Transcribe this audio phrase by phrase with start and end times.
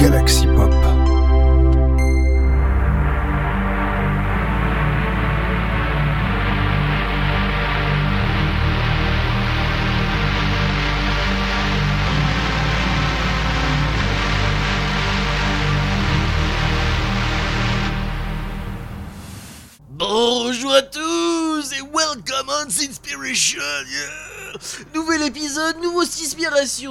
[0.00, 0.49] Galaxy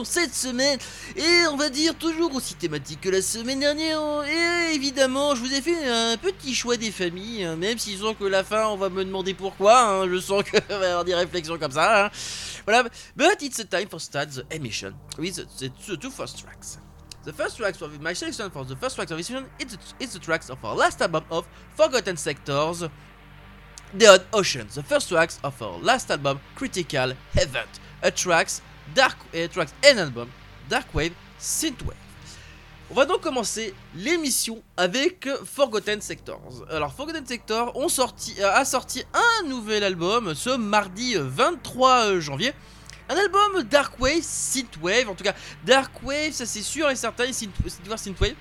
[0.04, 0.80] cette semaine.
[1.16, 5.54] Et on va dire toujours aussi thématique que la semaine dernière et évidemment je vous
[5.54, 8.78] ai fait un petit choix des familles hein, même s'ils ont que la fin on
[8.78, 12.06] va me demander pourquoi hein, je sens qu'il va y avoir des réflexions comme ça
[12.06, 12.10] hein.
[12.66, 12.84] voilà.
[13.16, 14.94] But it's time for start the emission.
[15.18, 16.78] With the, two first tracks.
[17.26, 20.06] The first tracks of my selection for the first tracks of this season is the,
[20.06, 22.84] the tracks of our last album of Forgotten Sectors,
[23.94, 24.76] The Odd Oceans.
[24.76, 27.80] The first tracks of our last album, Critical Event.
[28.04, 28.62] A tracks
[28.96, 29.18] dark
[29.52, 30.30] tracks and album
[30.70, 31.96] Dark Wave Synthwave.
[32.92, 36.66] On va donc commencer l'émission avec Forgotten Sectors.
[36.72, 42.52] Alors Forgotten Sectors ont sorti, euh, a sorti un nouvel album ce mardi 23 janvier.
[43.08, 47.32] Un album Dark Wave, Synthwave, en tout cas Dark Wave, ça c'est sûr et certain,
[47.32, 48.36] Synthwave, Synthwave.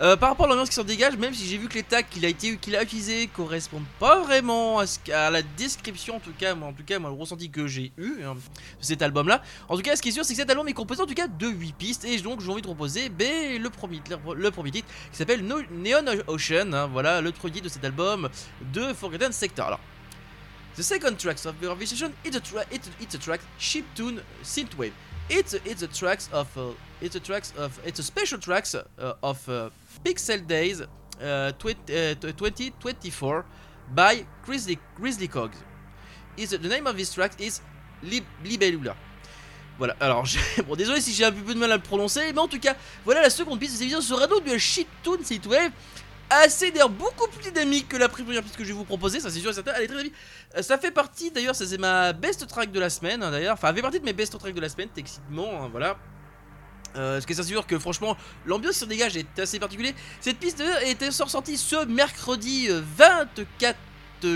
[0.00, 2.02] Euh, par rapport à l'ambiance qui s'en dégage, même si j'ai vu que les tags
[2.02, 6.20] qu'il a, été, qu'il a utilisés correspondent pas vraiment à, ce, à, la description, en
[6.20, 9.02] tout cas, moi, en tout cas, moi, le ressenti que j'ai eu hein, de cet
[9.02, 9.42] album-là.
[9.68, 11.14] En tout cas, ce qui est sûr, c'est que cet album est composé en tout
[11.14, 14.00] cas de 8 pistes, et donc j'ai envie de proposer ben, le, premier,
[14.36, 16.72] le premier titre qui s'appelle no, Neon Ocean.
[16.72, 18.28] Hein, voilà, le titre de cet album
[18.72, 19.66] de Forgotten Sector.
[19.66, 19.80] Alors,
[20.76, 24.92] The second track of the conversation is a, tra it's, it's a track chiptune synthwave.
[25.28, 26.70] It's it's a tracks of uh,
[27.02, 29.70] it's a tracks of it's a special tracks uh, of uh,
[30.04, 30.82] Pixel Days
[31.20, 33.44] uh, 20, 2024
[33.94, 35.56] by Grizzly Grizzly Cogs.
[36.36, 37.60] Is the name of this track is
[38.02, 38.94] Lib Libellula.
[39.78, 40.24] Voilà, alors
[40.66, 42.76] bon désolé si j'ai un peu de mal à le prononcer, mais en tout cas,
[43.04, 45.70] voilà la seconde piste de cette vidéo sera donc de chiptune synthwave
[46.30, 49.30] assez d'ailleurs beaucoup plus dynamique que la première piste que je vais vous proposer, ça
[49.30, 50.14] c'est sûr et certain, elle très dynamique.
[50.60, 53.76] Ça fait partie d'ailleurs, c'est ma best track de la semaine hein, d'ailleurs, enfin elle
[53.76, 55.96] fait partie de mes best tracks de la semaine, techniquement, hein, voilà.
[56.96, 58.16] Euh, ce qui est sûr que franchement
[58.46, 59.94] l'ambiance qui se dégage est assez particulière.
[60.20, 63.76] Cette piste était sortie ce mercredi 24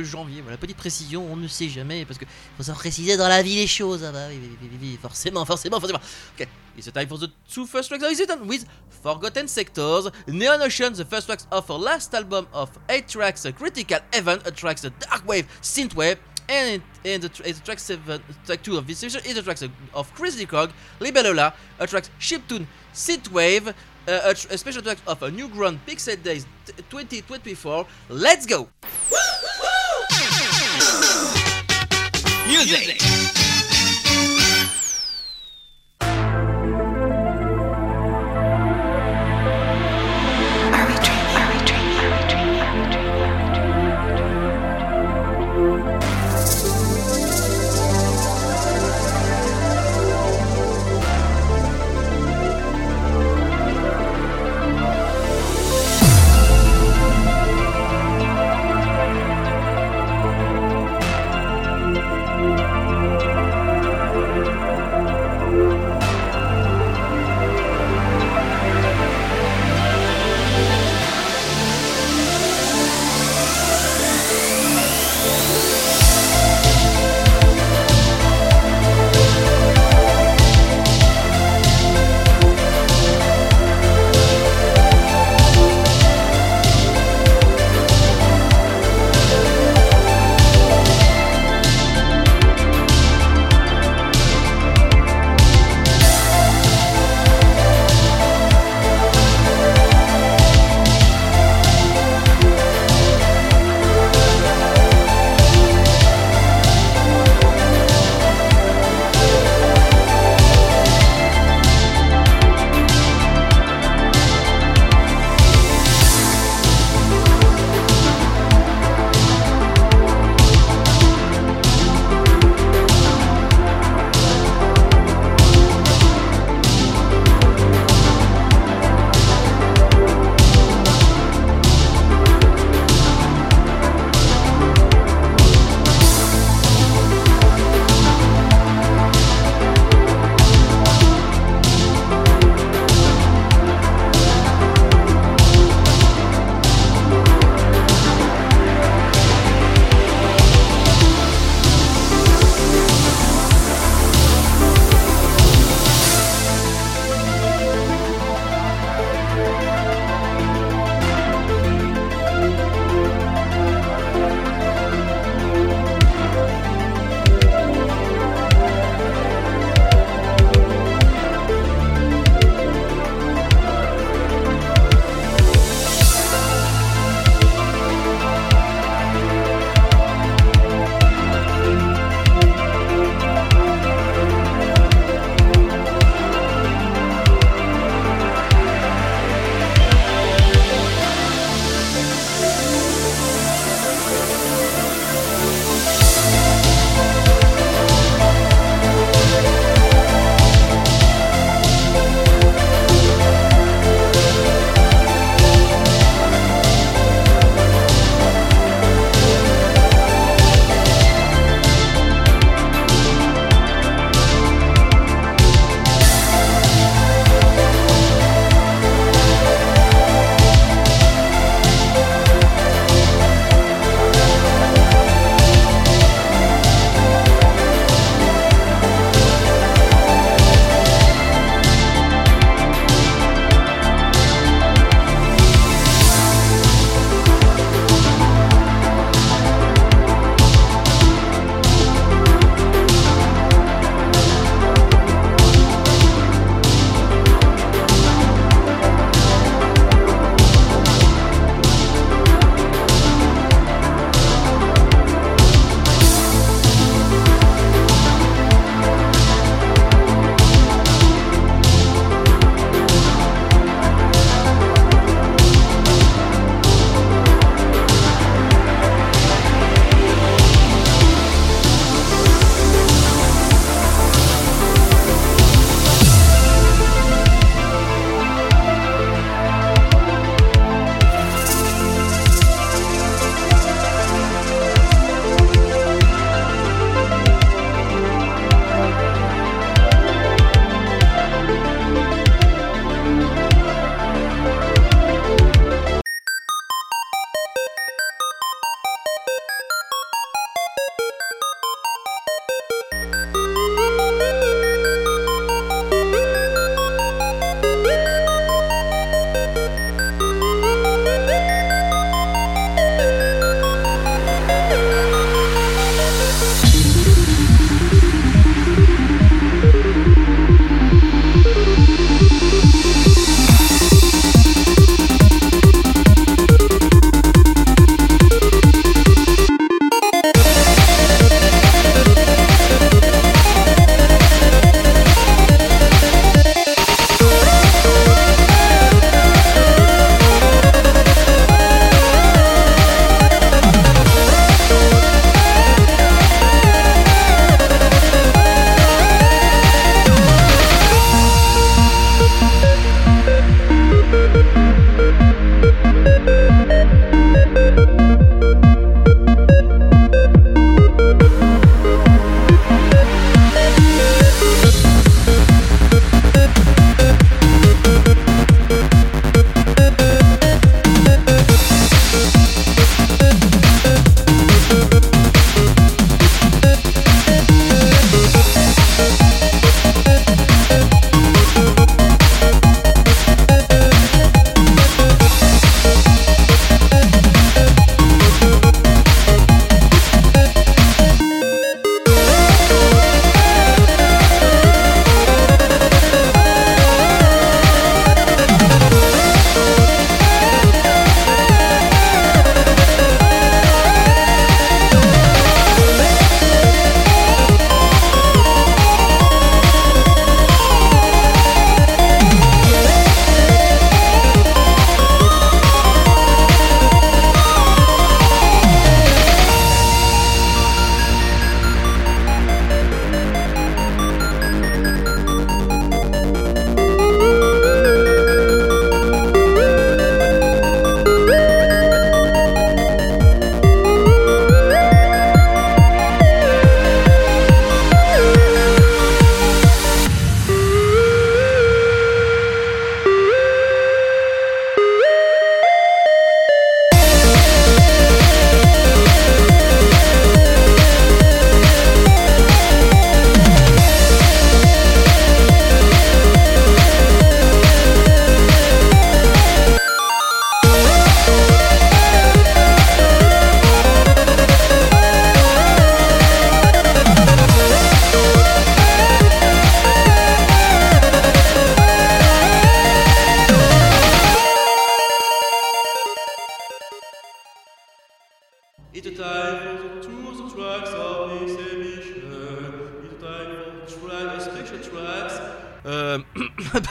[0.03, 0.43] janvier.
[0.43, 2.25] Voilà, petite précision, on ne sait jamais parce que
[2.57, 4.05] faut savoir préciser dans la vie les choses.
[4.05, 6.01] Ah bah oui, forcément, forcément, forcément.
[6.39, 6.47] Ok,
[6.77, 8.65] it's a time for the two first tracks of season with
[9.03, 13.99] Forgotten Sectors, Neon Ocean, the first tracks of our last album of 8 tracks, critical
[14.13, 16.19] event, a tracks, a dark wave, synthwave.
[16.49, 19.63] And, and the, the track 7, track 2 of this section is the tracks
[19.95, 23.73] of Grizzly Cog, Libellola, a track Shiptune, Synthwave, uh,
[24.07, 26.47] a, a special track of a new ground Pixel Days
[26.91, 27.87] 2024.
[28.09, 28.69] Let's go!
[32.49, 33.01] Music.
[33.01, 33.42] Are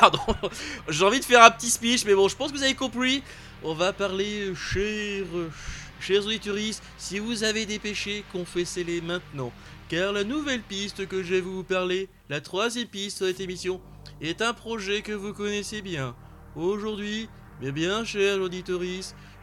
[0.01, 0.19] pardon.
[0.89, 3.23] J'ai envie de faire un petit speech, mais bon, je pense que vous avez compris.
[3.63, 5.27] On va parler, chers,
[5.99, 6.23] chers
[6.97, 9.51] si vous avez des péchés, confessez-les maintenant.
[9.89, 13.79] Car la nouvelle piste que je vais vous parler, la troisième piste de cette émission,
[14.21, 16.15] est un projet que vous connaissez bien.
[16.55, 17.29] Aujourd'hui,
[17.61, 18.81] mais bien chers auditeurs,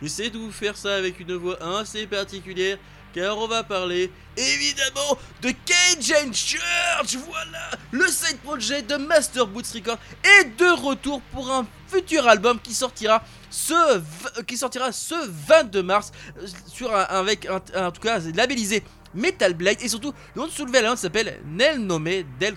[0.03, 2.79] j'essaie de vous faire ça avec une voix assez particulière
[3.13, 7.17] car on va parler évidemment de Cage Church.
[7.27, 12.59] Voilà, le side project de Master Boots Record est de retour pour un futur album
[12.61, 14.01] qui sortira ce
[14.47, 15.15] qui sortira ce
[15.49, 18.83] 22 mars euh, avec un, tout cas labellisé
[19.15, 22.57] Metal Blade et surtout le nom de album s'appelle Nel Nome del,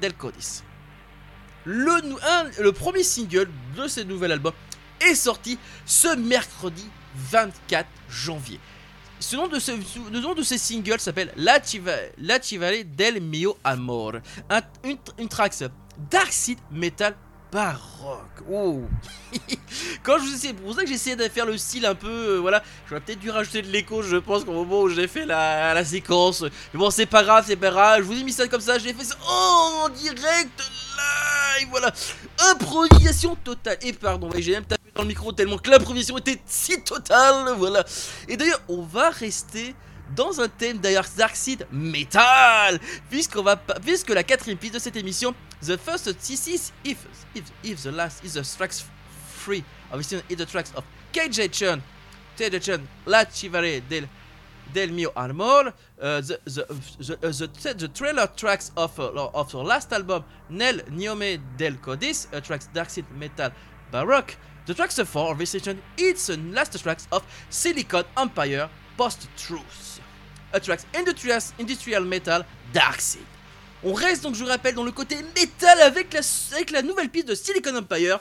[0.00, 0.62] del Codis.
[1.64, 4.52] Le premier single de ce nouvel album
[5.00, 6.88] est sorti ce mercredi
[7.30, 8.58] 24 janvier.
[9.22, 13.22] Ce nom de ce, le nom de ce single s'appelle La, Chiva, La Chivale del
[13.22, 14.14] Mio Amor.
[14.50, 15.62] Un- une, une tracks
[16.10, 17.14] dark seed metal
[17.52, 18.42] baroque.
[18.50, 18.82] Oh.
[20.02, 22.64] Quand je vous pour ça que essayé de faire le style un peu, euh, voilà.
[22.88, 25.84] J'aurais peut-être dû rajouter de l'écho, je pense, au moment où j'ai fait la, la
[25.84, 26.42] séquence.
[26.42, 27.98] Mais bon, c'est pas grave, c'est pas grave.
[28.00, 30.18] Je vous ai mis ça comme ça, j'ai fait ça oh, en direct
[31.60, 31.92] live, voilà.
[32.50, 33.78] Improvisation totale.
[33.82, 37.84] Et pardon, j'ai même tapé dans le micro tellement que l'improvisation était si totale, voilà.
[38.28, 39.74] Et d'ailleurs, on va rester
[40.14, 42.78] dans un thème d'ailleurs Darkseid Metal,
[43.10, 46.98] puisqu'on va puisque la quatrième piste de cette émission, the first thesis if
[47.34, 48.84] if if the last is the tracks
[49.28, 51.80] free of is the tracks of KJ Chun,
[52.36, 54.06] KJ Chun, La Chivare del
[54.72, 56.64] del mio armor, uh, the, the,
[56.98, 61.74] the, uh, the, the trailer tracks of, uh, of the last album, Nel Niome del
[61.74, 63.50] Codis, uh, tracks Darkseid Metal
[63.90, 64.36] Baroque.
[64.64, 70.00] The tracks for this session, it's the last tracks of Silicon Empire Post-Truth.
[70.52, 73.26] A tracks industrial, industrial Metal Darkseid.
[73.82, 76.20] On reste donc, je vous rappelle, dans le côté métal avec la,
[76.52, 78.20] avec la nouvelle piste de Silicon Empire.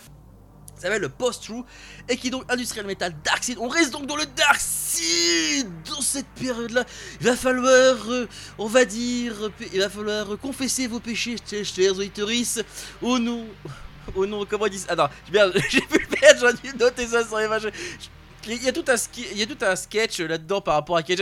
[0.75, 1.63] Ça s'appelle le Post-True
[2.09, 3.59] et qui est donc Industrial Metal Darkseid.
[3.59, 6.85] On reste donc dans le Darkseid dans cette période-là.
[7.19, 11.95] Il va falloir, euh, on va dire, il va falloir confesser vos péchés, chers chers
[11.95, 12.29] auditeurs.
[13.03, 13.45] Au nom,
[14.15, 15.07] au nom, comment ils disent Ah non,
[15.69, 17.69] j'ai pu le faire, j'aurais dû noter ça sur les pages.
[18.47, 18.95] Il y, a tout un
[19.33, 21.19] il y a tout un sketch là-dedans par rapport à Cage.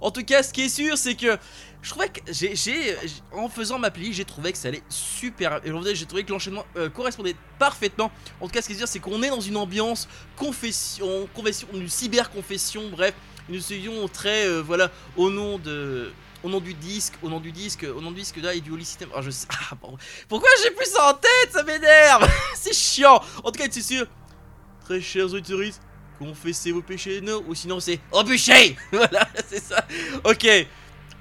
[0.00, 1.36] En tout cas, ce qui est sûr, c'est que
[1.82, 2.96] je trouvais que j'ai,
[3.32, 5.60] en faisant ma playlist, j'ai trouvé que ça allait super.
[5.64, 8.12] Et j'ai trouvé que l'enchaînement euh, correspondait parfaitement.
[8.40, 11.66] En tout cas, ce qui est sûr, c'est qu'on est dans une ambiance confession, confession,
[11.74, 12.88] une cyber confession.
[12.90, 13.14] Bref,
[13.48, 16.12] une session très, euh, voilà, au nom de.
[16.42, 18.70] Au nom du disque, au nom du disque, au nom du disque là et du
[18.70, 19.10] Holy System.
[19.14, 19.46] Ah, je sais.
[19.72, 19.76] Ah.
[20.28, 21.52] Pourquoi j'ai plus ça en tête?
[21.52, 24.06] Ça m'énerve C'est chiant En tout cas, c'est sûr.
[24.84, 25.60] Très chers auditeurs,
[26.18, 29.84] confessez vos péchés, non, ou sinon c'est péché Voilà, c'est ça.
[30.24, 30.44] Ok,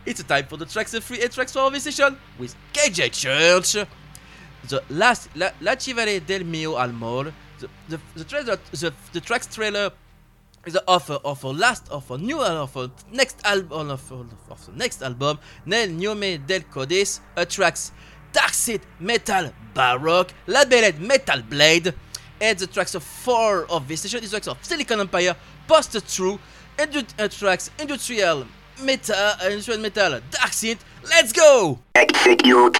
[0.05, 3.77] it's time for the tracks of free and tracks for our session with KJ Church.
[4.67, 7.31] The last, la, la del mio amor.
[7.59, 8.59] The the
[9.13, 9.91] the, tracks trailer
[10.73, 15.01] the offer of our last of our new of our next album of, the next
[15.01, 17.91] album Nel Niome del Codis a tracks
[18.33, 21.93] Darkseid Metal Baroque, Labeled Metal Blade,
[22.41, 25.35] and the tracks of four of this session is tracks of Silicon Empire,
[25.67, 26.39] Post True,
[26.77, 28.45] and the uh, tracks Industrial
[28.83, 30.77] Metal, uh, Industrial Metal Darkseid.
[31.09, 31.79] Let's go!
[31.95, 32.79] Execute.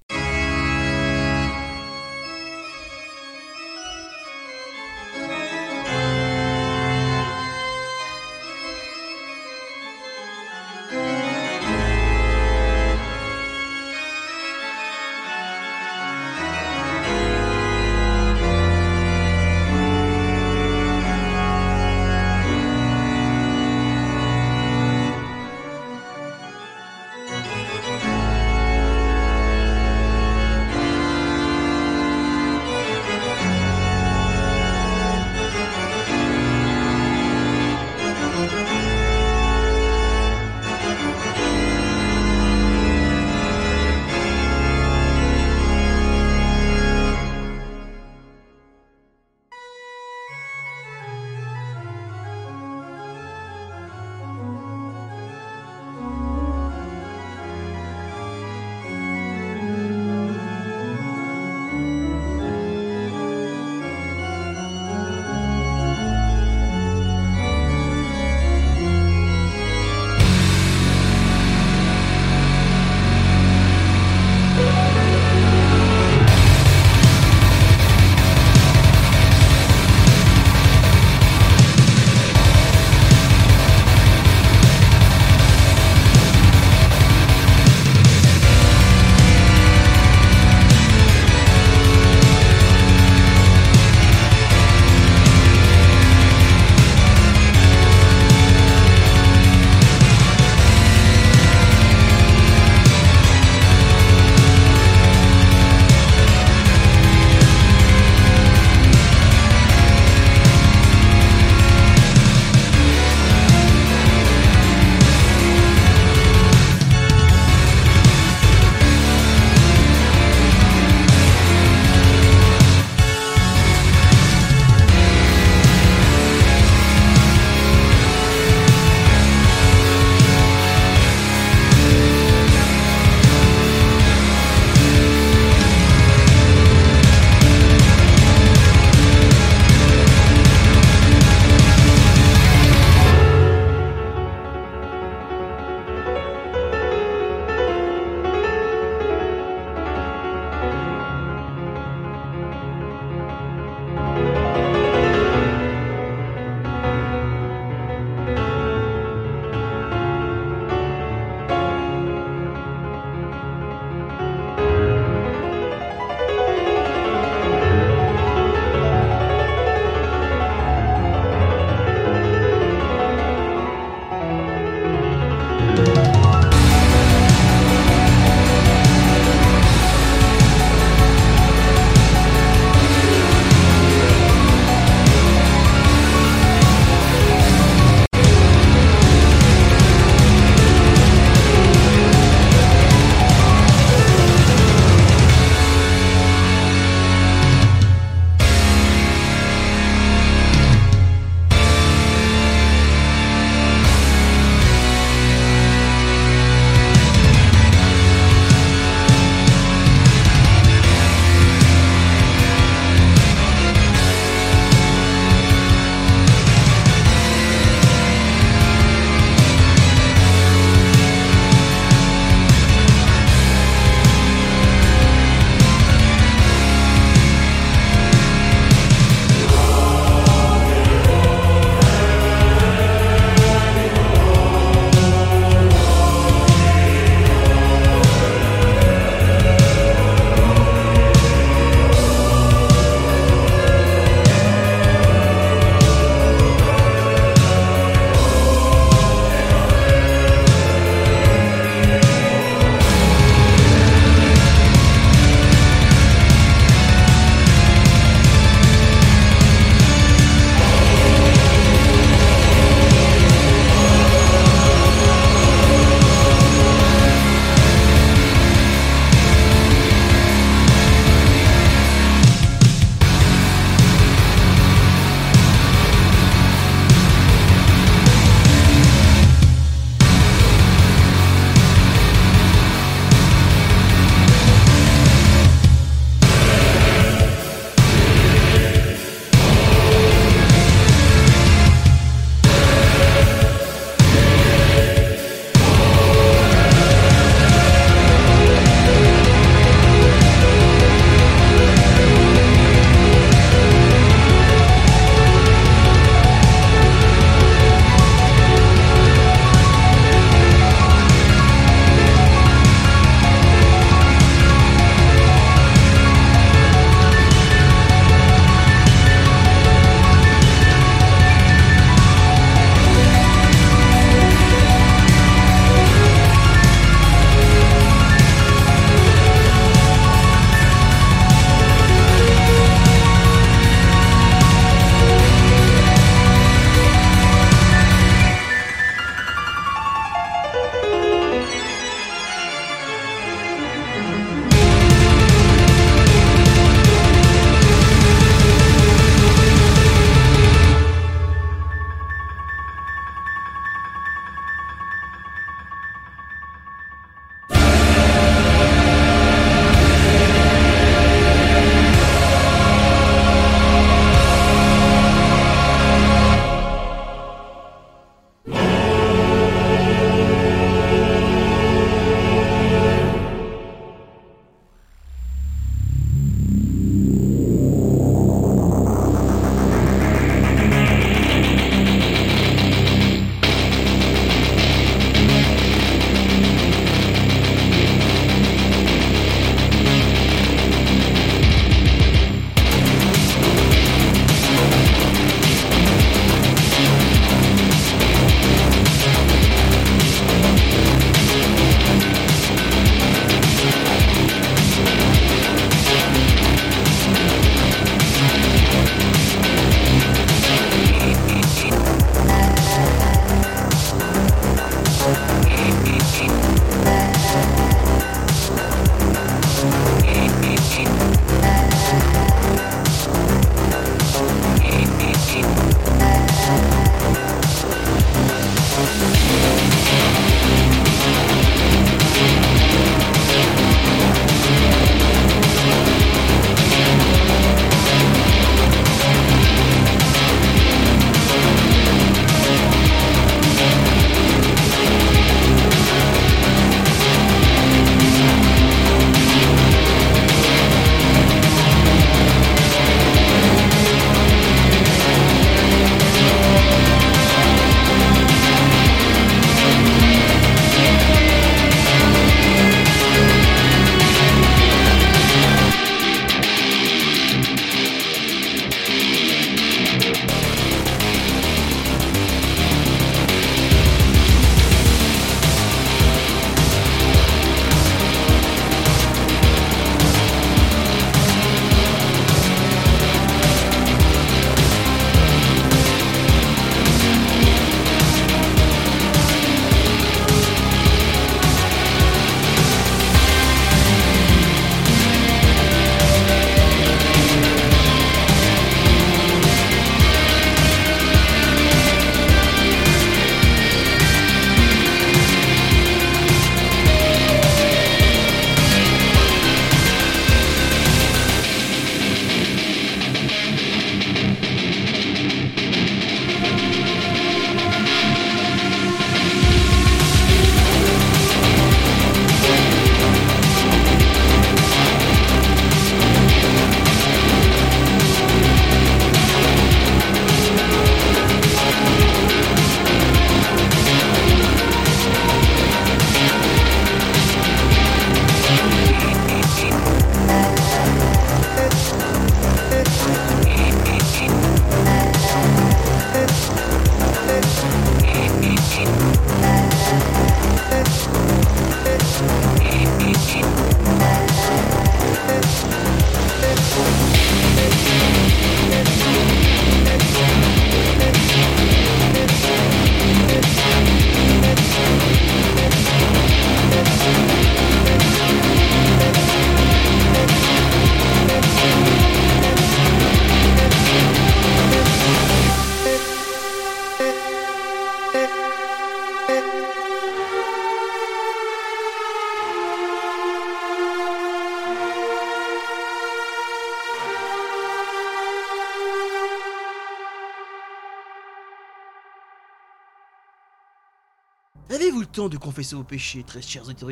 [595.30, 596.90] De confesser vos péchés, très chers auditeurs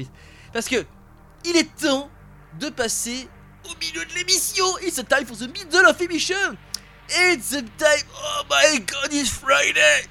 [0.53, 0.85] Parce que
[1.45, 2.09] il est temps
[2.59, 3.27] de passer
[3.65, 4.65] au milieu de l'émission.
[4.81, 6.57] It's time for the middle of emission.
[7.09, 8.07] It's the time.
[8.13, 10.07] Oh my God, it's Friday.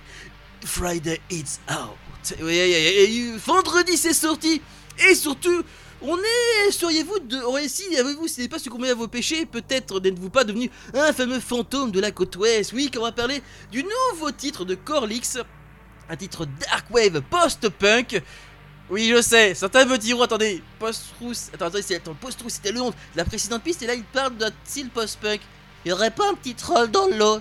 [0.64, 1.96] Friday, it's out.
[3.44, 4.60] Vendredi, c'est sorti.
[4.98, 5.62] Et surtout,
[6.02, 10.30] on est, seriez-vous de, si avez-vous, ce n'est pas succombé à vos péchés, peut-être n'êtes-vous
[10.30, 12.72] pas devenu un fameux fantôme de la côte ouest.
[12.72, 15.38] Oui, qu'on va parler du nouveau titre de Corlix,
[16.08, 18.22] un titre dark wave post-punk.
[18.88, 23.24] Oui, je sais, certains me diront, attendez, post-rousse, attends, attendez, post-rousse, c'était le honte, la
[23.24, 25.40] précédente piste, et là il parle d'un style post-punk.
[25.84, 27.40] Il y aurait pas un petit troll dans l'eau?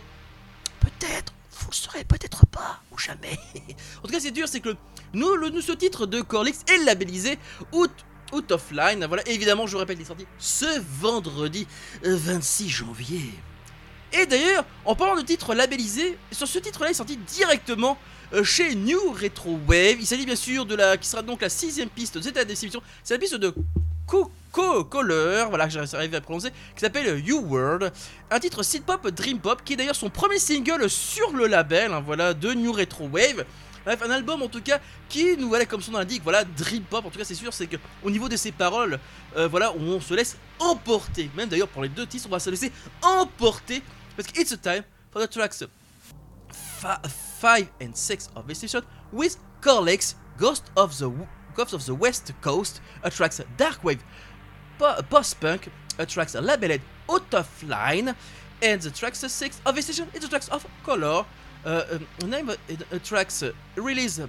[0.80, 3.40] Peut-être, vous le saurez peut-être pas, ou jamais.
[4.00, 4.76] en tout cas, c'est dur, c'est que
[5.14, 7.38] nous, nous, ce titre de Corlix est labellisé
[7.72, 7.92] Out,
[8.34, 9.06] out of Line.
[9.06, 11.68] Voilà, évidemment, je vous répète, il est sorti ce vendredi
[12.04, 13.32] 26 euh, janvier.
[14.14, 17.98] Et d'ailleurs, en parlant de titre labellisé, sur ce titre-là, il est sorti directement
[18.44, 19.98] chez New Retro Wave.
[20.00, 22.82] Il s'agit bien sûr de la qui sera donc la sixième piste de cette distribution.
[23.04, 23.54] C'est la piste de
[24.06, 27.92] Coco Color, voilà, j'arrive à prononcer, qui s'appelle You World,
[28.30, 31.92] un titre synth pop dream pop qui est d'ailleurs son premier single sur le label,
[31.92, 33.46] hein, voilà, de New Retro Wave.
[33.84, 36.84] Bref, un album en tout cas qui nous voilà comme son nom l'indique, voilà, dream
[36.84, 37.06] pop.
[37.06, 39.00] En tout cas, c'est sûr, c'est que au niveau de ses paroles,
[39.38, 41.30] euh, voilà, on se laisse emporter.
[41.36, 42.72] Même d'ailleurs pour les deux titres, on va se laisser
[43.04, 43.84] emporter
[44.16, 45.64] parce que it's a time for the tracks
[47.46, 48.82] 5 and 6 of this session
[49.12, 51.12] with Corlex, Ghost of the
[51.54, 54.04] Ghost of the West Coast, attracts dark wave
[54.80, 58.16] post-punk, attracts labeled out of line,
[58.64, 61.24] and the tracks 6 of this session is the of color.
[61.64, 62.56] Uh, um, name uh,
[63.04, 64.22] tracks uh, released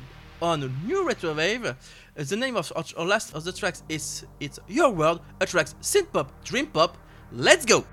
[0.43, 1.65] on New Retro Wave.
[1.65, 1.75] Uh,
[2.17, 6.45] the name of our last of the tracks is it's Your World, attracts synth pop,
[6.45, 6.99] dream pop.
[7.33, 7.87] Let's go!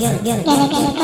[0.00, 0.68] ギャルギャルギャル。
[0.70, 0.99] ギャル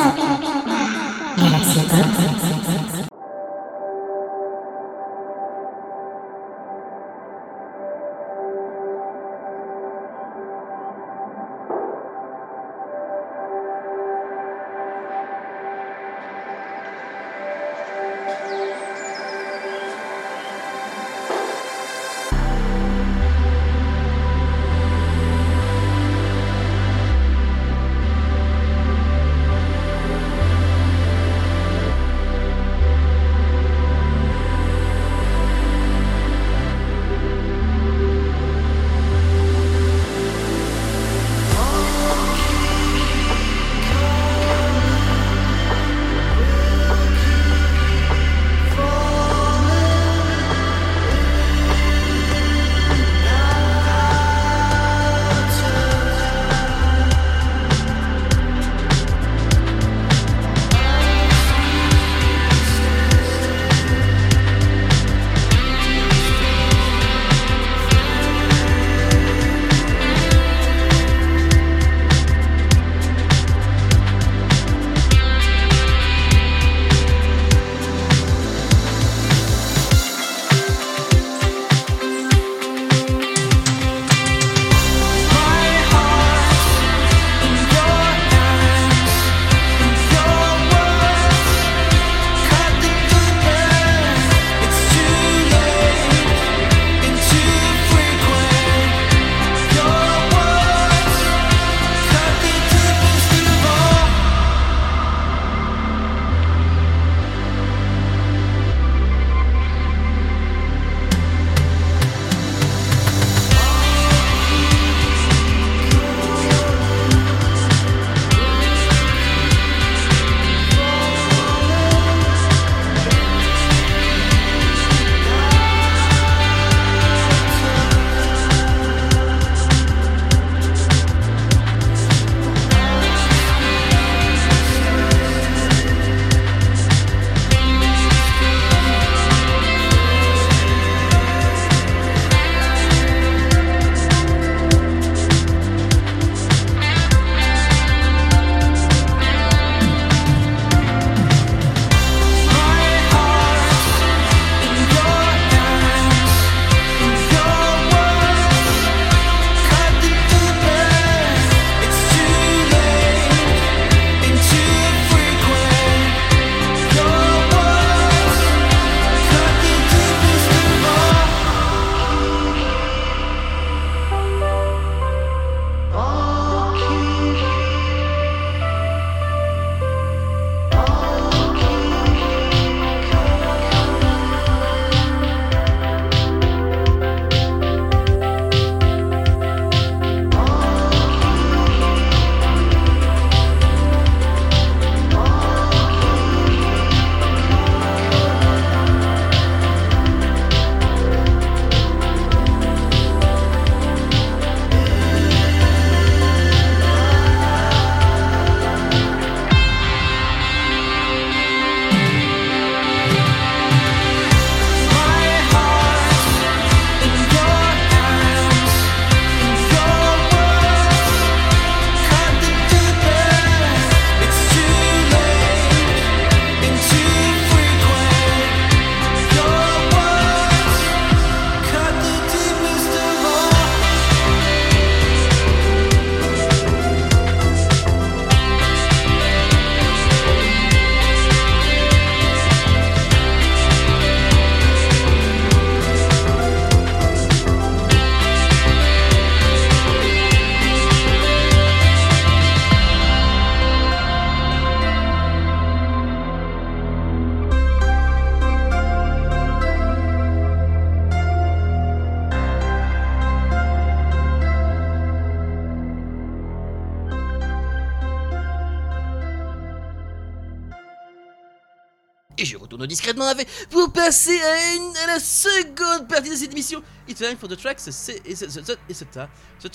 [274.07, 276.81] passer à, la seconde partie de cette émission.
[277.09, 279.69] It's time for the tracks, the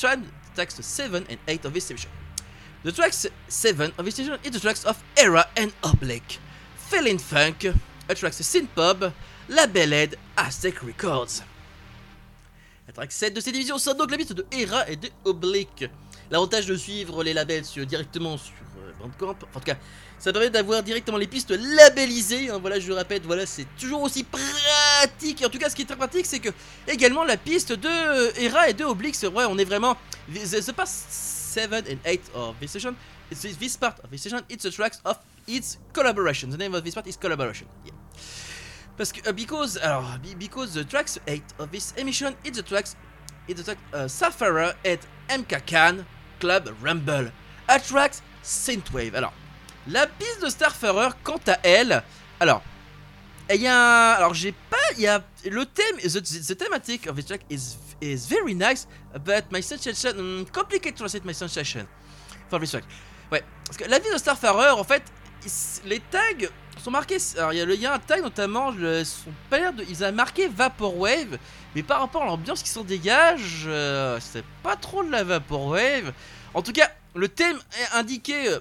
[0.55, 2.09] tracks 7 and 8 of this edition.
[2.85, 6.39] The tracks 7 of this edition is the tracks of Era and Oblique,
[6.77, 7.65] Feeling Funk,
[8.07, 9.11] a tracks Synthpop,
[9.49, 11.43] La Bellade, Aztec Records.
[12.87, 15.85] La track 7 de cette division sort donc la piste de Era et de Oblique.
[16.29, 19.77] L'avantage de suivre les labels sur- directement sur euh, Bandcamp, en tout cas,
[20.21, 22.51] ça permet d'avoir directement les pistes labellisées.
[22.51, 25.43] hein, voilà, je le répète, voilà, c'est toujours aussi pratique.
[25.43, 26.49] En tout cas, ce qui est très pratique, c'est que
[26.87, 29.97] également la piste de euh, Era et de c'est vrai, on est vraiment.
[30.31, 32.93] The, past 7 and 8 of this session,
[33.31, 36.49] this, part of this session, it's the tracks of its collaboration.
[36.51, 37.65] The name of this part is collaboration.
[37.83, 37.93] Yeah.
[38.97, 42.63] Parce que, uh, because, alors, be- because the tracks 8 of this emission, it's the
[42.63, 42.95] tracks,
[43.47, 46.05] it's the track uh, Safara et MK Khan
[46.39, 47.31] Club Rumble,
[47.67, 49.15] a tracks Synthwave.
[49.15, 49.33] Alors,
[49.87, 52.03] la piste de Starfarer, quant à elle,
[52.39, 52.61] alors,
[53.53, 57.15] il y a alors j'ai pas, il y a le thème, the, the thematic of
[57.15, 58.87] this track is is very nice,
[59.25, 61.85] but my sensation, mm, complicated to translate my sensation
[62.49, 62.83] for this track.
[63.31, 65.03] Ouais, parce que la vie de Starfarer, en fait,
[65.85, 66.47] les tags
[66.83, 67.17] sont marqués.
[67.37, 70.47] Alors il y, y a un tag notamment, le, son père, de, ils ont marqué
[70.47, 71.37] Vaporwave,
[71.75, 76.13] mais par rapport à l'ambiance qui s'en dégage, euh, c'est pas trop de la Vaporwave.
[76.53, 78.57] En tout cas, le thème est indiqué.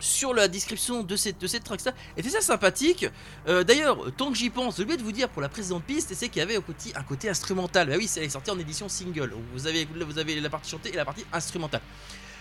[0.00, 1.80] Sur la description de cette, de cette track
[2.16, 3.06] et c'est ça sympathique.
[3.46, 6.12] Euh, D'ailleurs, tant que j'y pense, j'ai oublié de vous dire pour la précédente piste,
[6.14, 7.88] c'est qu'il y avait un côté, un côté instrumental.
[7.88, 9.32] Bah oui, c'est sorti en édition single.
[9.52, 11.82] Vous avez, vous avez la partie chantée et la partie instrumentale.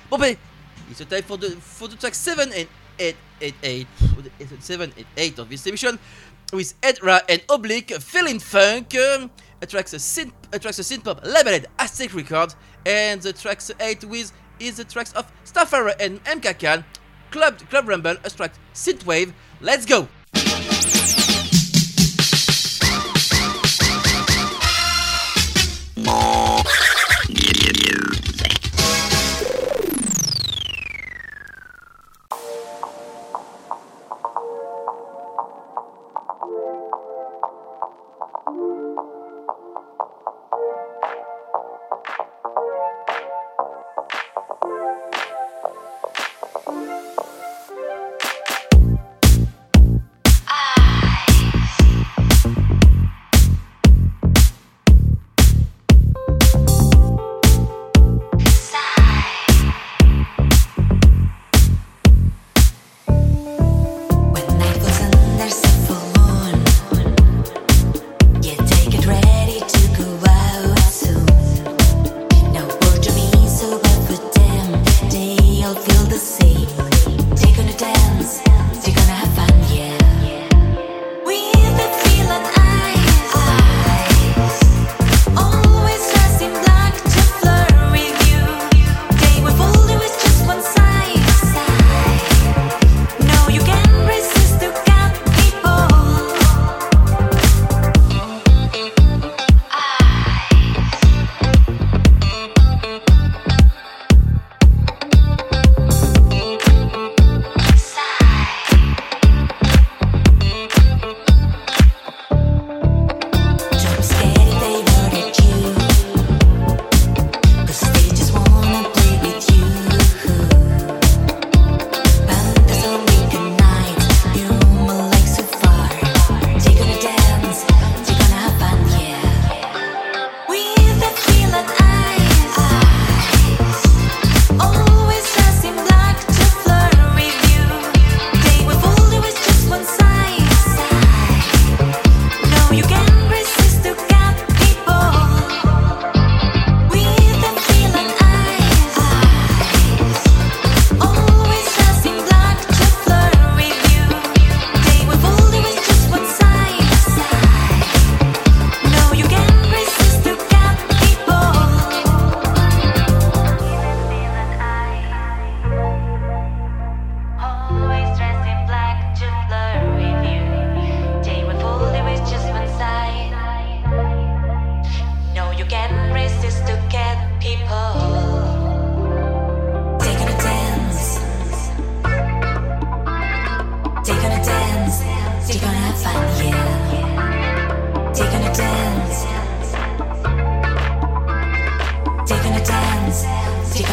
[0.09, 0.35] Bon ben,
[0.89, 2.65] it's a time for the, for the track 7 and
[2.99, 3.87] 8, 8, 8,
[4.59, 5.99] 7 and 8 of this emission
[6.53, 9.29] with Edra and Oblique, Feeling Funk, um,
[9.61, 12.55] a tracks a synth, a tracks a synth pop labeled Aztec Records,
[12.85, 16.83] and the tracks 8 with is the tracks of Starfarer and MK Khan,
[17.31, 19.33] Club Club Rumble, a track Synthwave.
[19.61, 20.07] Let's go!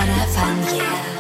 [0.07, 1.14] gotta find you.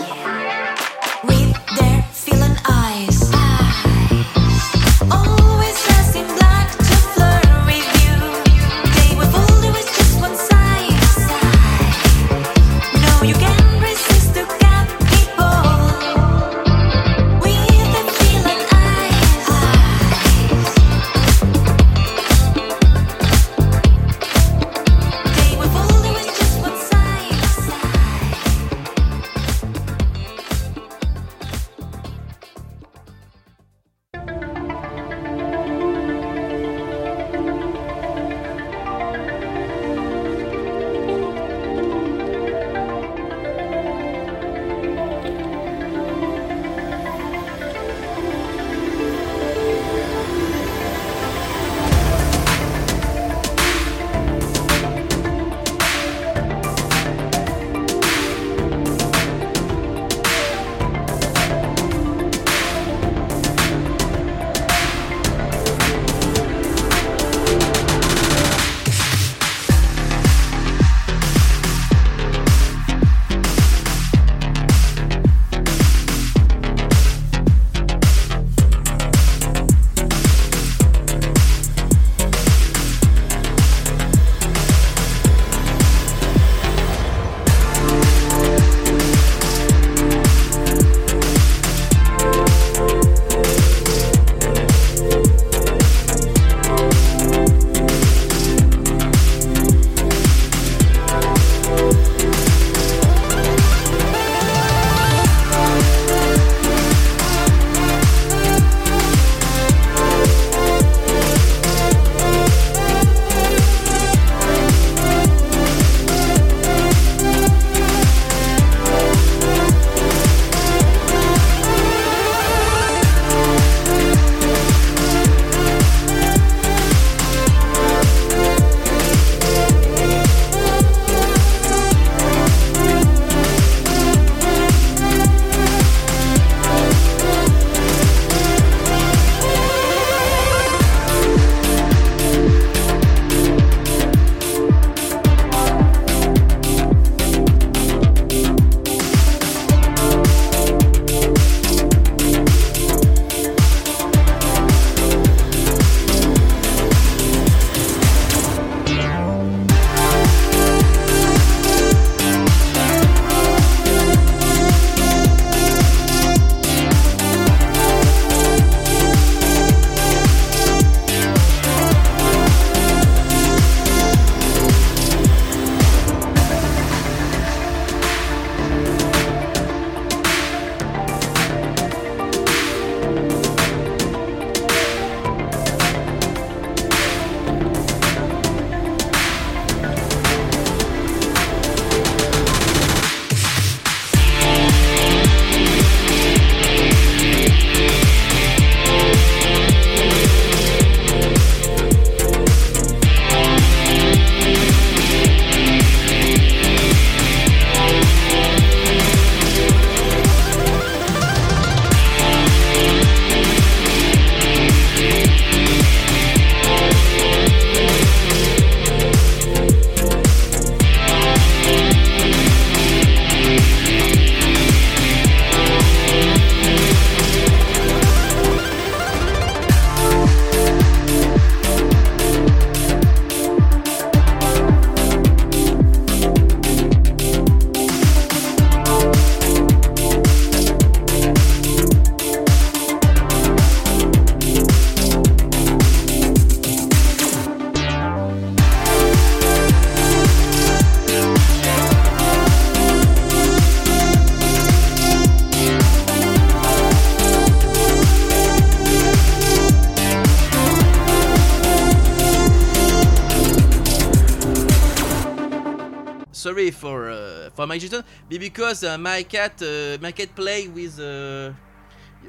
[267.73, 271.53] Suggestion, but because uh, my cat uh, my cat play with uh,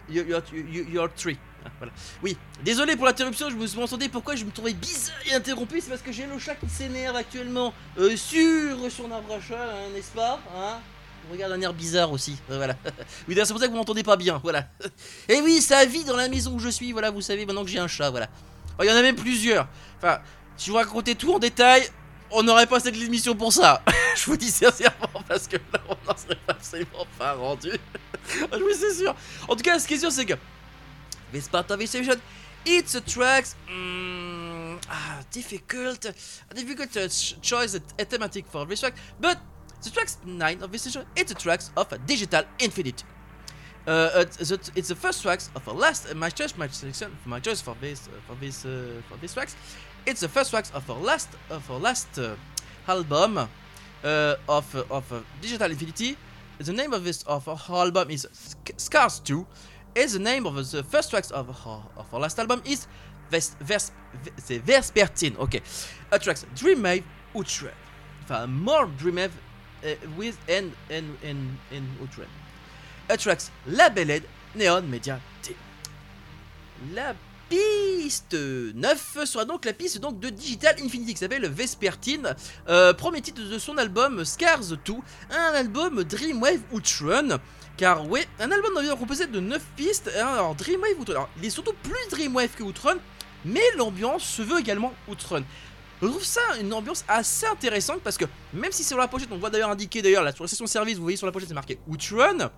[0.10, 1.38] your, tree.
[1.66, 1.94] Ah, Voilà.
[2.22, 5.82] Oui, désolé pour l'interruption, je me suis demandé pourquoi je me trouvais bizarre et interrompu,
[5.82, 9.56] c'est parce que j'ai le chat qui s'énerve actuellement euh, sur son arbre à chat,
[9.56, 10.80] hein, n'est-ce pas hein?
[11.28, 12.76] On regarde un air bizarre aussi, euh, voilà.
[13.28, 14.68] oui, c'est pour ça que vous m'entendez pas bien, voilà.
[15.30, 17.70] Et oui, ça vit dans la maison où je suis, voilà, vous savez maintenant que
[17.70, 18.28] j'ai un chat, voilà.
[18.78, 19.68] Oh, Il y en a même plusieurs.
[19.98, 20.20] Enfin,
[20.58, 21.82] si je vous racontais tout en détail,
[22.32, 23.82] on n'aurait pas cette émission pour ça.
[24.16, 27.72] je vous dis sincèrement, parce que là, on n'en serait absolument pas rendu.
[28.52, 29.16] je vous suis sûr.
[29.48, 30.34] En tout cas, ce qui est sûr, c'est que
[31.32, 32.16] this part of session,
[32.66, 33.46] it's a track.
[33.70, 36.08] mm, ah, difficult,
[36.54, 39.38] difficult uh, ch- choice, a, thematic for this track, but
[39.84, 43.04] the track 9 of this session, it's a track of a digital infinity.
[43.88, 44.10] Uh,
[44.40, 47.62] it's, it's- the first tracks of a last uh, my choice my selection my choice
[47.62, 49.56] for this uh, for this uh, for this tracks.
[50.06, 52.36] It's the first tracks of our last of our last uh,
[52.88, 56.16] album uh, of of uh, Digital Infinity.
[56.60, 59.46] The name of this of our album is Sc- Scars 2.
[59.96, 62.86] Is the name of the first tracks of our, of our last album is
[63.32, 63.56] Vers,
[64.38, 65.36] c'est Vespertine.
[65.40, 65.62] Okay,
[66.12, 67.04] a tracks Dreamwave
[67.34, 67.72] Ultra.
[68.22, 69.32] Enfin, more Dreamwave
[69.84, 72.26] uh, with and and and and Ultra.
[73.10, 74.22] A tracks labeled
[74.54, 75.58] Neon Media Team.
[76.94, 77.16] La
[77.50, 82.36] piste 9 sera donc la piste donc de Digital Infinity qui s'appelle Vespertine,
[82.70, 84.94] euh, premier titre de son album Scars 2,
[85.32, 87.40] un album Dreamwave Outrun.
[87.78, 90.10] Car oui, un album d'environ composé de 9 pistes.
[90.18, 92.98] hein, Alors Dreamwave Outrun, alors, il est surtout plus Dreamwave que Outrun,
[93.44, 95.44] mais l'ambiance se veut également Outrun.
[96.02, 99.38] Je trouve ça une ambiance assez intéressante parce que même si sur la pochette, on
[99.38, 101.80] voit d'ailleurs indiqué d'ailleurs sur la session service, vous voyez sur la pochette c'est marqué
[101.88, 102.50] Outrun.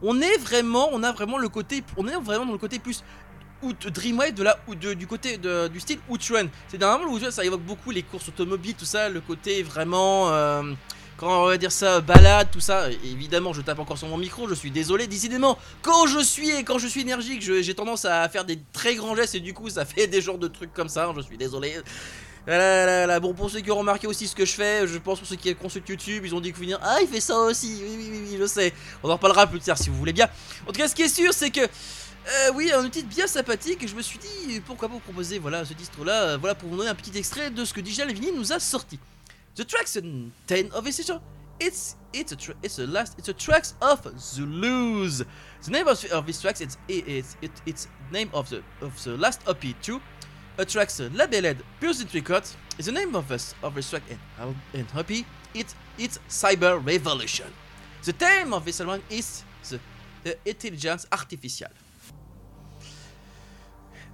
[0.00, 3.02] On est vraiment, on a vraiment le côté, on est vraiment dans le côté plus
[3.62, 6.48] out, Dreamwave de la, ou de- du côté de- du style Outrun.
[6.68, 10.62] C'est normalement Outrun, ça évoque beaucoup les courses automobiles, tout ça, le côté vraiment, euh,
[11.16, 12.88] comment on va dire ça, balade, tout ça.
[13.04, 15.06] Évidemment, je tape encore sur mon micro, je suis désolé.
[15.06, 19.14] Décidément, quand je suis quand je suis énergique, j'ai tendance à faire des très grands
[19.16, 21.12] gestes et du coup, ça fait des genres de trucs comme ça.
[21.16, 21.74] Je suis désolé.
[22.46, 23.20] Là, là, là, là.
[23.20, 25.36] Bon, pour ceux qui ont remarqué aussi ce que je fais, je pense pour ceux
[25.36, 26.78] qui consultent YouTube, ils ont dit que venir.
[26.82, 27.82] Ah, il fait ça aussi.
[27.82, 28.72] Oui, oui, oui, oui, je sais.
[29.02, 30.28] On en reparlera plus tard si vous voulez bien.
[30.66, 31.60] En tout cas, ce qui est sûr, c'est que.
[32.28, 35.72] Euh, oui, un titre bien sympathique je me suis dit pourquoi vous proposer voilà ce
[35.72, 38.52] titre là voilà pour vous donner un petit extrait de ce que Digital Infinity nous
[38.52, 38.98] a sorti.
[39.54, 41.18] The tracks in 10 of this issue,
[41.58, 45.24] it's it's a it's a last it's a tracks of Zulus.
[45.62, 49.16] The name of, of this tracks it's it's it, it's name of the of the
[49.16, 50.00] last EP too.
[50.58, 54.18] A tracks labeled Pulse Records is the name of this of this track in
[54.74, 55.24] in EP.
[55.54, 57.46] It it's Cyber Revolution.
[58.04, 59.80] The theme of this album is the,
[60.24, 61.68] the intelligence artificial.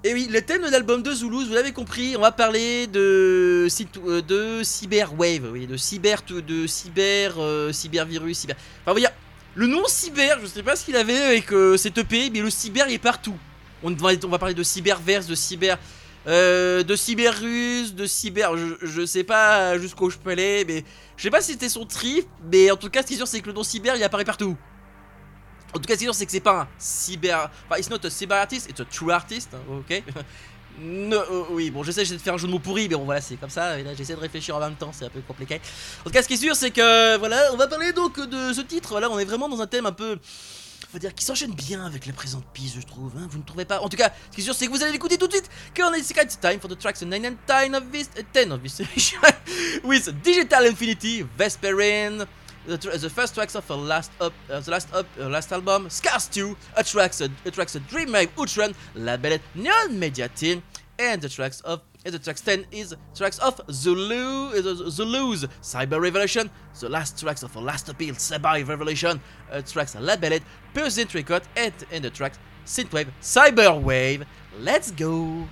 [0.06, 3.66] Et oui, le thème de l'album de Zulus, vous l'avez compris, on va parler de,
[4.06, 8.54] euh, de cyberwave, oui, de cyber, de cyber, euh, cybervirus, cyber.
[8.82, 9.12] Enfin, vous dire,
[9.54, 12.50] le nom cyber, je sais pas ce qu'il avait avec euh, cette EP, mais le
[12.50, 13.36] cyber il est partout.
[13.82, 15.78] On va, parler de cyberverse, de cyber,
[16.26, 20.84] euh, de cyberrusse, de cyber, je, je sais pas jusqu'où je peux aller, mais
[21.16, 23.26] je sais pas si c'était son trip, mais en tout cas, ce qui est sûr,
[23.26, 24.54] c'est que le nom cyber il apparaît partout.
[25.74, 27.50] En tout cas, ce qui est sûr, c'est que c'est pas un cyber.
[27.68, 30.02] Enfin, it's not a cyber artist, it's a true artist, hein, ok?
[30.76, 33.20] No, euh, oui, bon, j'essaie de faire un jeu de mots pourri, mais bon, voilà,
[33.20, 33.78] c'est comme ça.
[33.78, 35.60] Et là, j'essaie de réfléchir en même temps, c'est un peu compliqué.
[36.00, 38.52] En tout cas, ce qui est sûr, c'est que voilà, on va parler donc de
[38.52, 38.88] ce titre.
[38.90, 40.18] Voilà, on est vraiment dans un thème un peu.
[40.92, 43.12] Va dire qui s'enchaîne bien avec la présente piste, je trouve.
[43.16, 43.80] Hein, vous ne trouvez pas?
[43.80, 45.48] En tout cas, ce qui est sûr, c'est que vous allez l'écouter tout de suite.
[45.76, 48.80] Est it's time for the tracks 9 and 10 of this, uh, 10 of this
[49.84, 52.26] with Digital Infinity, Vesperine.
[52.66, 55.90] The, the first tracks of a last up, uh, the last up, uh, last album,
[55.90, 60.62] Scars 2, a tracks, a, a tracks a Dreamwave Ultron, labeled Neon Media Team,
[60.98, 66.00] and the tracks of, and the tracks 10 is tracks of Zulu, uh, Zulu's Cyber
[66.00, 66.50] Revolution,
[66.80, 70.42] the last tracks of a last appeal, Cyber Revolution, uh, tracks labeled
[70.72, 74.24] Percent Record, and, and the tracks Synthwave, Cyberwave.
[74.58, 75.46] Let's go!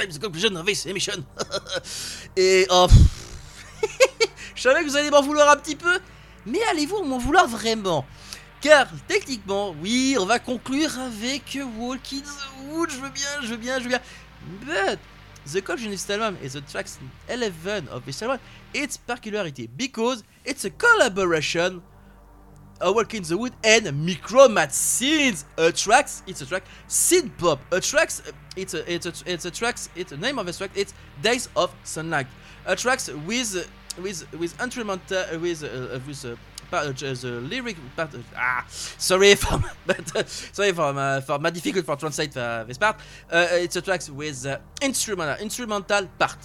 [0.00, 1.24] God, it's time to conclusion of emission.
[2.36, 2.88] Et oh,
[4.54, 6.00] je savais que vous allez m'en vouloir un petit peu,
[6.46, 8.04] mais allez-vous m'en vouloir vraiment?
[8.60, 13.46] Car techniquement, oui, on va conclure avec Walk in the Wood, je veux bien, je
[13.48, 14.00] veux bien, je veux bien.
[14.60, 14.98] But
[15.46, 16.98] the this album is the tracks
[17.28, 18.38] 11 of this album,
[18.74, 21.82] its peculiarity because it's a collaboration
[22.80, 25.44] a Walk in the Wood and Micromat Scenes.
[25.58, 27.60] A tracks, it's a track, synth pop.
[27.72, 28.22] A tracks,
[28.56, 29.88] it's a it's a it's a tracks.
[29.94, 30.70] It's the name of the track.
[30.74, 32.26] It's Days of Sunlight.
[32.66, 36.24] A tracks with with with instrumental with uh, with.
[36.24, 36.36] Uh,
[36.72, 41.50] uh, the lyric part, uh, ah sorry for but uh, sorry for uh, for my
[41.50, 42.94] difficult for translate uh, this part
[43.32, 46.38] uh, it's a tracks with uh, instrumental instrumental part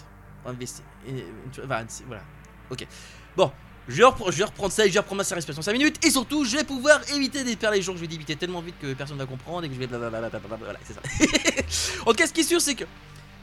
[0.43, 1.61] on this uh,
[2.07, 2.23] voilà
[2.71, 2.87] ok
[3.35, 3.51] bon
[3.87, 6.03] je vais, repre- je vais reprendre ça et je vais reprendre ma respiration 5 minutes.
[6.05, 8.75] Et surtout je vais pouvoir éviter de faire les jours je vais débiter tellement vite
[8.81, 10.29] que personne va comprendre et que je vais blablabla
[10.59, 11.01] voilà c'est ça.
[12.05, 12.85] En tout cas ce qui est sûr c'est que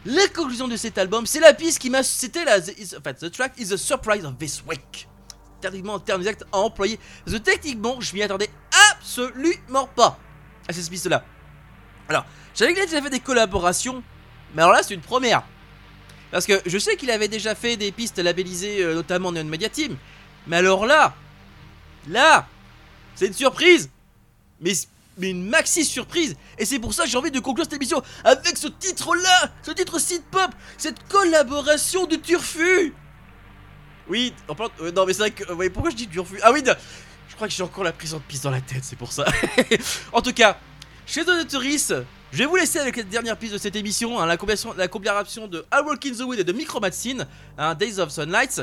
[0.05, 3.31] la conclusion de cet album c'est la piste qui m'a c'était la the, is- the
[3.31, 5.09] track is the surprise of this week.
[5.61, 6.99] Techniquement en termes exacts à employer.
[7.25, 8.51] Parce que techniquement je m'y attendais
[8.93, 10.19] absolument pas
[10.69, 11.25] à cette piste là
[12.09, 12.25] alors
[12.55, 14.03] j'avais déjà fait des collaborations
[14.55, 15.45] mais alors là c'est une première.
[16.31, 19.69] Parce que je sais qu'il avait déjà fait des pistes labellisées euh, notamment Neon Media
[19.69, 19.97] Team
[20.47, 21.15] mais alors là,
[22.09, 22.47] là,
[23.15, 23.91] c'est une surprise.
[24.61, 24.73] Mais,
[25.21, 26.37] une maxi surprise.
[26.59, 29.71] Et c'est pour ça que j'ai envie de conclure cette émission avec ce titre-là, ce
[29.71, 32.95] titre synth pop, cette collaboration de Turfu.
[34.09, 34.35] Oui,
[34.81, 36.41] euh, non mais c'est vrai que, euh, ouais, pourquoi je dis Turfu?
[36.43, 36.63] Ah oui,
[37.29, 39.27] je crois que j'ai encore la prison de piste dans la tête, c'est pour ça.
[40.13, 40.59] en tout cas,
[41.07, 41.93] chez Donatorice,
[42.33, 44.89] je vais vous laisser avec la dernière piste de cette émission, hein, la, combinaison, la
[44.89, 47.27] de I Walk in the Wood et de Micromatine,
[47.59, 48.63] hein, Days of Sunlights.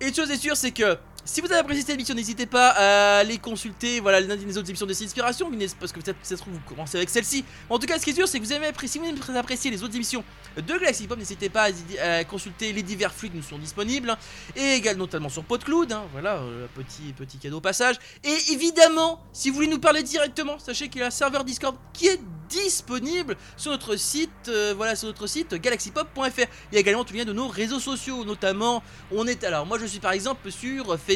[0.00, 2.70] Et une chose est sûre, c'est que si vous avez apprécié cette émission, n'hésitez pas
[2.70, 5.50] à aller consulter voilà, l'une des autres émissions de cette inspiration,
[5.80, 7.44] parce que ça se trouve vous commencez avec celle-ci.
[7.70, 9.38] En tout cas, ce qui est sûr, c'est que vous avez apprécié, si vous avez
[9.38, 10.22] apprécié les autres émissions
[10.56, 11.68] de Galaxy Pop, n'hésitez pas
[12.02, 14.18] à, consulter les divers flux qui nous sont disponibles, hein,
[14.54, 17.96] et également notamment sur PodCloud, hein, voilà, euh, petit, petit cadeau au passage.
[18.22, 21.76] Et évidemment, si vous voulez nous parler directement, sachez qu'il y a un serveur Discord
[21.92, 26.46] qui est disponible sur notre site, euh, voilà, sur notre site galaxypop.fr.
[26.70, 29.66] Il y a également tous les liens de nos réseaux sociaux, notamment, on est alors,
[29.66, 31.13] moi je suis par exemple sur Facebook,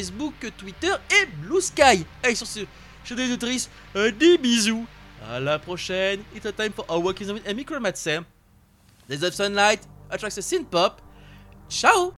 [0.57, 2.05] Twitter et Blue Sky.
[2.23, 2.61] Allez, sur ce,
[3.03, 4.85] je des autrices, euh, des bisous.
[5.29, 6.21] À la prochaine.
[6.35, 8.23] It's a time for our work and Micromat Sam.
[9.09, 11.01] Days of Sunlight attracts a synth pop.
[11.69, 12.13] Ciao!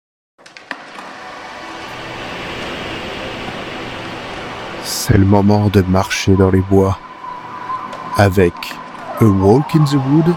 [4.85, 6.99] C'est le moment de marcher dans les bois.
[8.17, 8.55] Avec
[9.21, 10.35] A Walk in the Wood,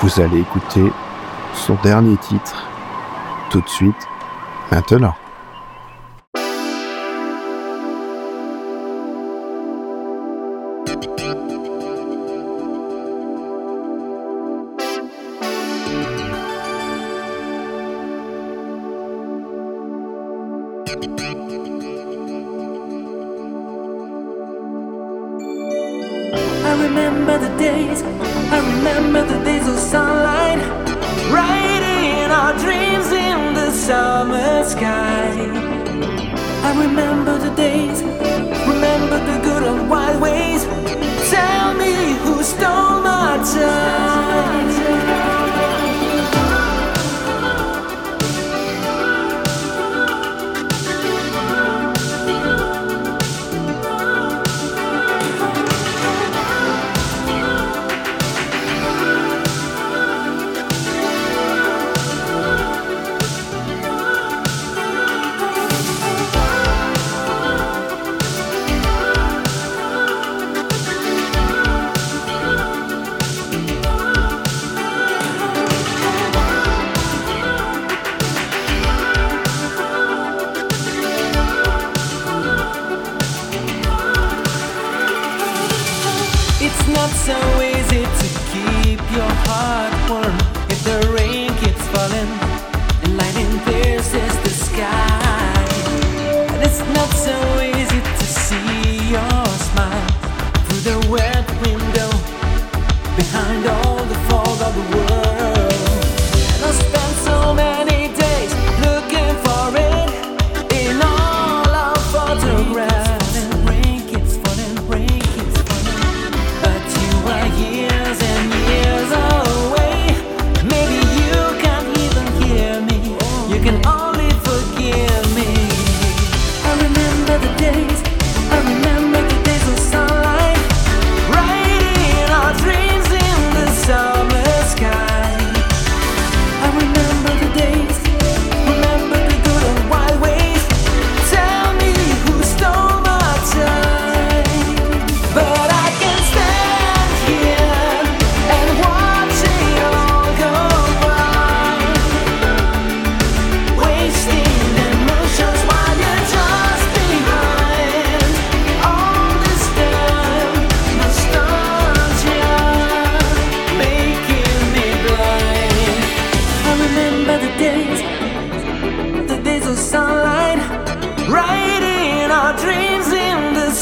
[0.00, 0.90] vous allez écouter
[1.54, 2.64] son dernier titre
[3.50, 4.08] tout de suite,
[4.70, 5.14] maintenant.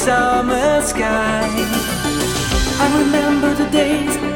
[0.06, 1.42] summer sky.
[2.78, 4.35] I remember the days